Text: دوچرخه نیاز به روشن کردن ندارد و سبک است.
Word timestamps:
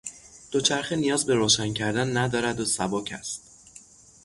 دوچرخه 0.51 0.95
نیاز 0.95 1.25
به 1.25 1.35
روشن 1.35 1.73
کردن 1.73 2.17
ندارد 2.17 2.59
و 2.59 2.65
سبک 2.65 3.11
است. 3.19 3.41